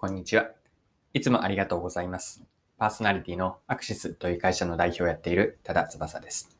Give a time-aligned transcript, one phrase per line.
[0.00, 0.50] こんにちは。
[1.12, 2.44] いつもありがとうございます。
[2.78, 6.56] パーソナリティのアクシスという会社の代表をやっている多田翼です。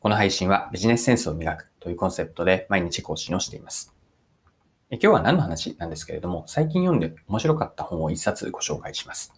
[0.00, 3.94] この配信はビジネスセンスを磨くというコンセプトで毎日更新をしています。
[4.90, 9.32] え今日は何の話なんですけれども、最近読んで面白かった本を一冊ご紹介します。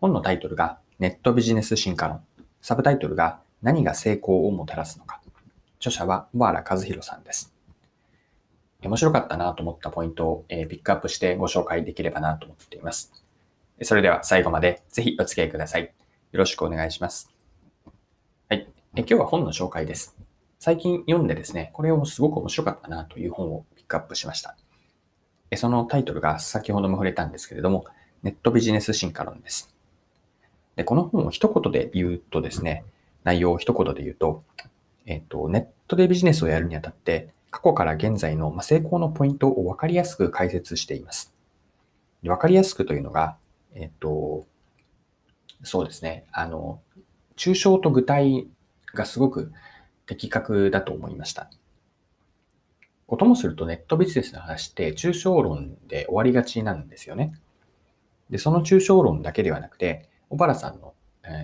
[0.00, 2.24] 本のタイトルがネットビジネス進化論。
[2.62, 5.20] サブタイトルが何が成功をもたらすのか。
[5.78, 7.55] 著者は小原和弘さんです。
[8.82, 13.12] 面白かったなと思ったポイントをえピックアップしてご紹介できればなと思っています。
[13.82, 15.82] それでは最後までぜひお付き合いください。
[15.82, 15.90] よ
[16.32, 17.30] ろしくお願いします。
[18.48, 18.68] はい。
[18.94, 20.16] え今日は本の紹介です。
[20.58, 24.56] 最近読んでですね、これをすごく面白かったなという本をピックアップしました。
[25.50, 27.84] えそのタイトルが先ほども触れたんですけれども、
[28.22, 29.74] ネットビジネス進化論です。
[30.76, 32.84] でこの本を一言で言うとですね、
[33.24, 34.42] 内容を一言で言うと、
[35.06, 41.32] えっと、ネットでビジネスをやるにあたって、過去から現在の成功のポイントを分かりやすく解説しています。
[42.22, 43.38] 分かりやすくというのが、
[43.74, 44.46] えっと、
[45.62, 46.82] そうですね、あの、
[47.34, 48.46] 抽象と具体
[48.94, 49.52] がすごく
[50.04, 51.48] 的確だと思いました。
[53.06, 57.32] こともするとネットビジネスの話って抽象論で終わりがちなんですよね。
[58.28, 60.92] で、その抽象論だけではなくて、小原さんの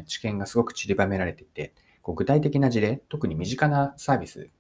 [0.07, 1.73] 知見がすごく散りばめられていて、
[2.03, 4.51] こう具体的な事例、特に身近なサービス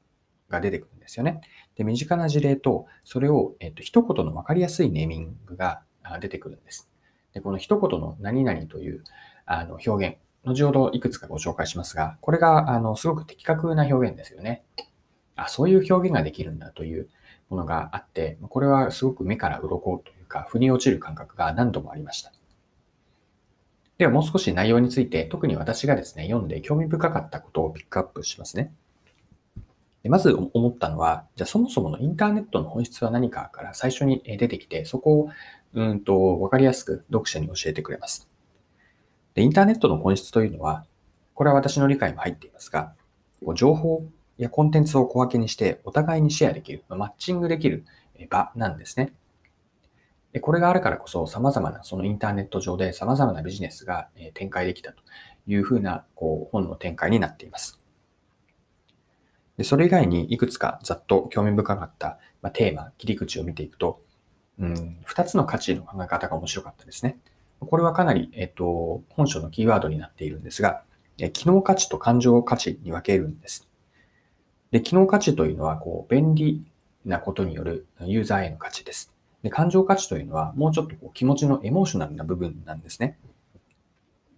[0.53, 1.41] が出てくるんですよね。
[1.75, 6.89] で、身近な事例と、それを、えっと、一言の分かりやすいネーミングがあ出てくるんです。
[7.33, 9.03] で、この一言の何々という
[9.47, 14.64] あの表現、後ほどいくつかご紹介しますが、これがあのすごく的確な表現ですよね。
[15.34, 17.08] あ、そういう表現ができるんだという
[17.48, 22.33] ものがあって、これはすごく目から鱗というか、腑に落ちる感覚が何度もありました。
[23.98, 28.75] ではもう少し内容について、特に私がですね、読んで興味深かったことをピックアップしますね。
[30.03, 35.31] でまず思ったのは、じゃあそもそものインターネットの本質は何かから最初に出てきて、そこを
[35.75, 38.28] うんと分かりやすく読者に教えてくれます。
[39.34, 40.84] で、インターネットの本質というのは、
[41.34, 42.95] これは私の理解も入っていますが、
[43.55, 44.05] 情報
[44.39, 47.85] やコンテンツを小分けにしてお互いにシェアできる、マッチングできる
[48.29, 49.12] 場なんですね。
[50.41, 55.02] これがあるからこそ様々なそのインターネット上で様々なビジネスが展開できたと
[55.46, 57.81] いうふうなこう本の展開になっています。
[59.57, 64.01] でそれ以外にいくつかざっと興味深かった、まあ、テーマ、切り口を見ていくと、
[64.58, 67.18] うん、2つの価値の考え方が面白かったですね。
[67.61, 70.83] これはかなり、えっと、本書のキーワードになっているんですが、
[71.18, 73.68] え機能価値と感情価値に分けるんです。
[74.70, 76.67] で、機能価値というのは、こう、便利
[77.05, 79.14] なことによるユーザーへの価値です。
[79.42, 83.18] で、感情価値というのは、もうちょっとこう気持ちのエモーショナルな部分なんですね。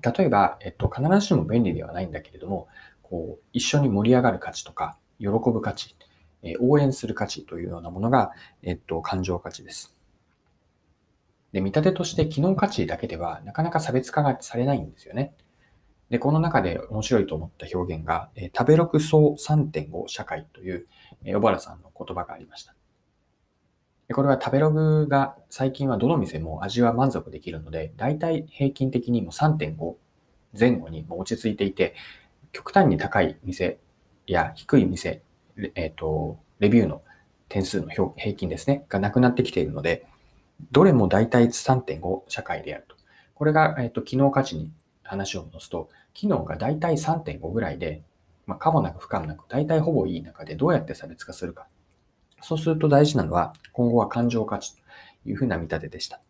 [0.03, 2.69] 例えば、えっと、必ずしも便利ではないんだけれども、
[3.03, 5.95] こう、一緒に盛り上がる価値とか、喜ぶ価値、
[6.43, 8.33] え応援する価値というようなものが、
[8.63, 9.97] えっと、感情価値です。
[11.53, 15.35] で、見立てとして機能価値だけではなかなか差別化がされないんですよね。
[16.11, 20.87] で、この中で面白いと思った表現が、え食べログ層3.5社会という、
[21.25, 22.75] え小原さんの言葉がありました。
[24.09, 29.95] でこれは食べログが最近はどの店も味は満足できるので、だいたい平均的にも3.5
[30.59, 31.95] 前後にも落ち着いていて、
[32.53, 33.79] 極端に高い店
[34.33, 35.23] や低い店、
[35.75, 37.03] えっ、と、レビューの
[37.49, 40.07] 点数の平均ですね、がなくなってきているので、
[40.73, 42.97] どれも大体3.5社会であると。
[43.35, 44.71] これが、えっ、と、機能価値に
[45.03, 48.03] 話を戻すと、機能が大体3.5ぐらいで、
[48.47, 51.67] まあ、可もなく不可もなく、大体ほぼいい中でどうやって差別化するか。
[52.41, 54.83] そうすると大事なのは、今後は感情価値と
[55.25, 56.21] いうふうな見立てでした。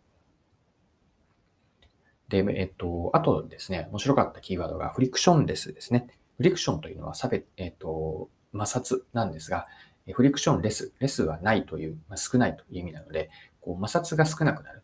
[2.29, 6.09] で、えっと、あとですね、面白かったキーワードがフリクションレスですね。
[6.37, 9.67] フリクションというのは差別、えっと、摩擦なんですが、
[10.13, 13.31] フリクションレス、レスはないという、まあ、少ないという意味なので、
[13.61, 14.83] こう摩擦が少なくなる。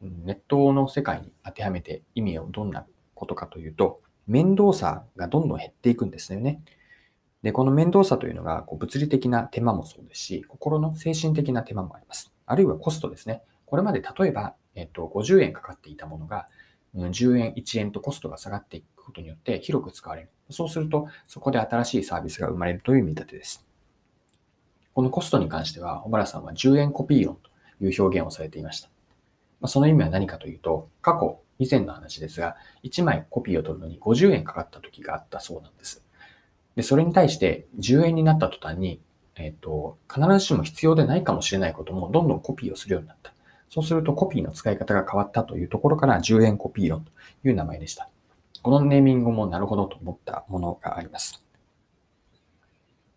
[0.00, 2.84] ネットの世界に当てはめて意味をどんな
[3.14, 6.60] ことかというと、面倒さがどんどん減っていくんですよね。
[7.42, 12.32] で、この面倒さというのがこう物理的な手間もそうですし、心の精神的な手間もあります。
[12.46, 13.42] あるいはコストですね。
[13.66, 16.48] これまで例えば、えっと、50円かかっていたものが、
[16.94, 20.28] 10円、1円とコストが下がっていくことによって広く使われる。
[20.50, 23.64] そうすると、そこで新しいサービスが生まれるという見立てです。
[24.94, 28.90] このコストに関しては、小原さんは10円コピー論という表現をされていました。
[29.60, 36.04] ま、その意味は何かというと、過去、以前の話ですが、1枚コピーを取るのに50円かかった時があったそうなんです。
[36.76, 39.00] で、それに対して10円になった途端に、
[39.36, 43.32] えっ、と、必ずしも必要でないかもしれないこともどんどんコピーをするようになった。
[43.68, 47.12] そうするとコピーの使い方が変わったというところから10円コピー論と
[47.48, 48.10] いう名前でした。
[48.62, 51.44] このネーミングもなるほどと思ったものがあります。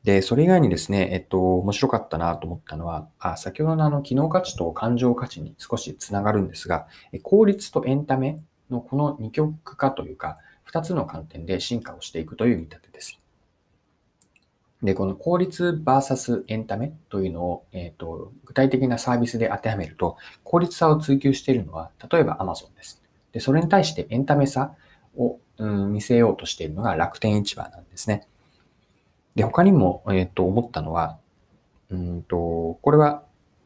[0.03, 6.87] で、それ以外にですね、えっと、面白かったなと思ったのは、あ先ほどのあの、機能価値と感情価値に少しつながるんですが、
[7.23, 8.39] 効率とエンタメ
[8.69, 13.19] のこの二極化というか、二つの観点で進化をしていくという見立てです。
[14.83, 23.01] で、この効率 VS エンタメというのを、えーと、具体的なサービスで当てはめると、効率さを追求しているのは、例えば Amazon です。
[23.31, 24.75] で、それに対してエンタメさ
[25.17, 28.27] を、うん、見せようとしているのが楽天市場なんですね。
[29.35, 31.17] で、他にも、えっ、ー、と、思ったのは、
[31.89, 33.23] うんと、これは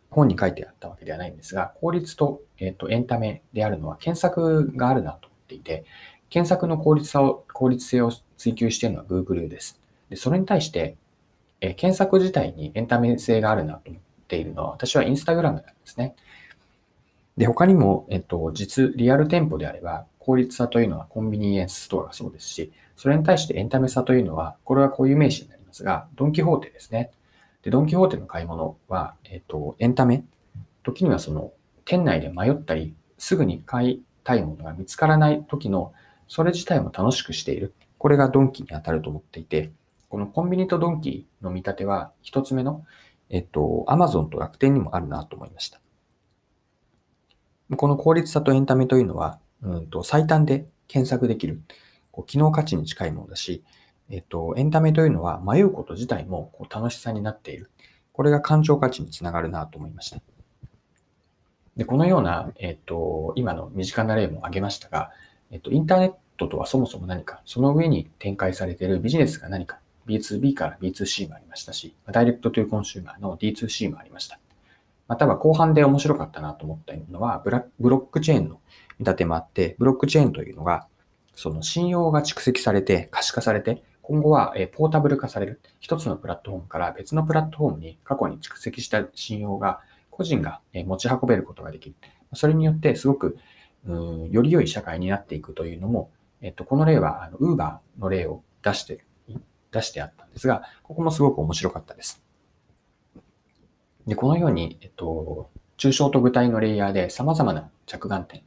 [0.09, 5.85] 本に書いてあったわけではないんですが、効率と,、えーと、エンタメであるのは検索があるなと思っていて、
[6.29, 9.79] 検索の効率さを、効率性を追求しているのは Google です。
[10.09, 10.97] で、それに対して、
[11.61, 16.15] え検索自体にエンタメ性があるなと思っているのは、私は Instagram なんですね。
[17.39, 27.11] で、他にも、えっと、実、リアル店舗であれば、効率さというのはコンビニエンスストアがそうですし、それに対してエンタメさというのは、これは固有名詞になりますが、ドンキホーテですね。
[27.63, 30.25] で、ドンキホーテの買い物は、えっと、エンタメ。
[30.83, 31.53] 時にはその、
[31.85, 35.93] 店内で迷ったり、すぐに買いたいものが見つからない時の、
[36.27, 37.73] それ自体も楽しくしている。
[37.97, 39.71] これがドンキに当たると思っていて、
[40.09, 42.83] このコンビニとドンキの見立ては、一つ目の、
[43.29, 45.79] えっと、アマゾンと楽天にもあるなと思いました。
[47.75, 51.61] この効率さとエンタメというのは、うんと最短で検索できる、
[52.11, 53.63] こう機能価値に近いものだし、
[54.09, 57.69] えっと、エンタメというのは迷うこと自体もこう楽しさになっている。
[58.11, 60.19] これが感情価値につながるなと思いました。
[61.77, 65.11] で、このような、えっと、今の身近な例も挙げましたが、
[65.51, 74.39] えっと、インターネットとはそもそも何か、その上に展開されているビジネスが何か、B2B から B2C もありましたし、 Direct to Consumer の D2C もありました。
[75.09, 78.61] または後半で面白かったなと思ったのは、ブラ、ブロックチェーンの
[78.99, 80.87] 見立てもあって、ブロックチェーンというのが、
[81.33, 85.61] その信用が蓄積されて、可視化されて、今後はポータブル化される。
[85.79, 91.95] 一つのプラットフォームから別のプラットフォームに過去に蓄積した信用が個人が持ち運べることができる。
[92.33, 93.37] それによってすごく、
[93.87, 93.93] う
[94.27, 96.11] ん、より良い社会になっていくというのも、
[96.41, 99.03] えっと、この例は、あの、ウーバーの例を出して
[99.71, 102.23] 出してあったんですが、ここもすごく面白かったです。
[104.07, 108.41] で、このように、えっと、抽象と具体のレイヤーで様々な着眼点、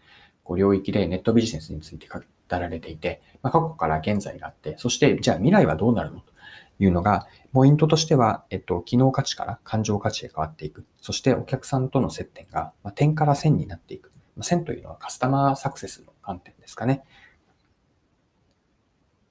[0.45, 6.21] こう領域でネットビジネスについて語られていて、まあ、過去から現在があって、そしてじゃあ未来はどうなるの？
[6.21, 6.33] と
[6.79, 10.85] いうのが、ポイントとしては、えっと、機能価値から感情価値へ変わっていく。
[11.01, 14.11] そしてお客さんとの接点が、まあ、点から線になっていく。
[14.37, 17.05] まあ、線というのはカスタマーサクセスの観点ですかね。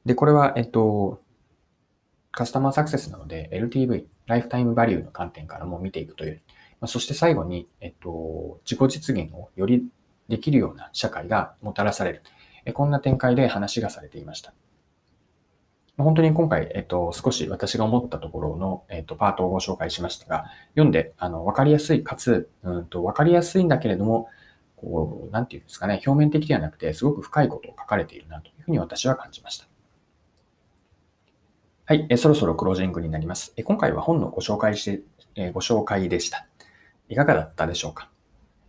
[0.06, 1.20] で、これは、えっと、
[2.32, 6.42] カスタマーサクセスなので LTV、ライフタイムバリューの観点からも見ていくという。
[6.88, 9.88] そして最後に、えっと、自己実現をより
[10.30, 12.24] できるような社会がもたらされる。
[12.74, 14.54] こんな展開で話がされていました。
[15.98, 24.30] 本当に今回、えっと、少し私が思ったところの、えっと、パートをご紹介しましたが、読んで、あの、わかりやすい、かつ、うんと、わかりやすいんだけれども、
[24.78, 29.71] こう、なんていうんですかね、表面的ではなくて、すごく深いことを書かれているなというふうに私は感じました。
[31.92, 33.52] はい、えそろそろクロージングになります。
[33.58, 35.02] え今回は本のご紹介して、
[35.36, 36.48] えご紹介でした。
[37.10, 38.10] いかがだったでしょうか？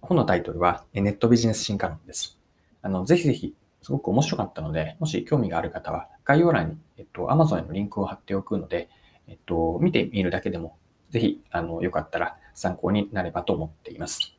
[0.00, 2.40] 本のタイトルは、えネットビジネス進化論です。
[2.82, 8.88] あの、ぜひぜひ、すごく面白かったので、もし興味がある方は、概要欄に、えっと、Amazon へのリンクを貼っておくので、
[9.28, 10.76] えっと、見てみるだけでも、
[11.10, 14.36] ぜひ、あの、よかったら参考になればと思っています。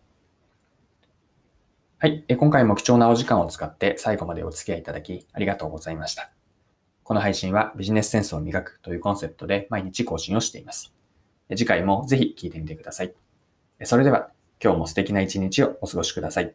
[1.99, 2.25] はい。
[2.27, 6.33] え今回も貴重なお時間を使って最後までお付き合いいただきありがとうございました。
[7.03, 10.93] この配信はビジネスセンスを磨くというコンセプトで毎日更新をしています。
[11.49, 13.13] 次回もぜひ聴いてみてください。
[13.83, 14.29] それでは
[14.63, 16.53] 今日も素敵な一日をお過ごしください。